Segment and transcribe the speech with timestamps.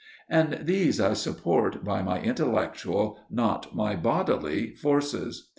[0.27, 5.49] And these I support by my intellectual, not my bodily forces.